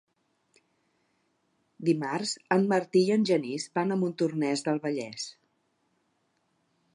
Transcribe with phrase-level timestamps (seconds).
[1.89, 5.29] Dimarts en Martí i en Genís van a Montornès del Vallès.